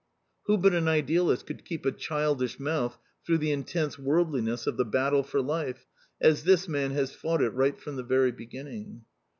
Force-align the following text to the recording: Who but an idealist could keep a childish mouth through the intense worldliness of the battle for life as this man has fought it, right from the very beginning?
Who 0.47 0.57
but 0.57 0.73
an 0.73 0.87
idealist 0.87 1.45
could 1.45 1.63
keep 1.63 1.85
a 1.85 1.91
childish 1.91 2.59
mouth 2.59 2.97
through 3.23 3.37
the 3.37 3.51
intense 3.51 3.99
worldliness 3.99 4.65
of 4.65 4.75
the 4.77 4.83
battle 4.83 5.21
for 5.21 5.43
life 5.43 5.85
as 6.19 6.43
this 6.43 6.67
man 6.67 6.89
has 6.93 7.13
fought 7.13 7.43
it, 7.43 7.51
right 7.51 7.77
from 7.79 7.97
the 7.97 8.03
very 8.03 8.31
beginning? 8.31 9.03